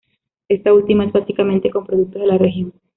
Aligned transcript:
Esta 0.49 0.73
última 0.73 1.05
es 1.05 1.13
básicamente 1.13 1.69
con 1.69 1.85
productos 1.85 2.21
de 2.23 2.27
la 2.27 2.39
región. 2.39 2.73